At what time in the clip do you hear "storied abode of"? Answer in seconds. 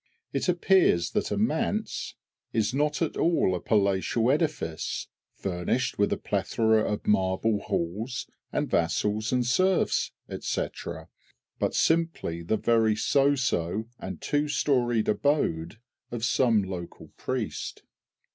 14.47-16.25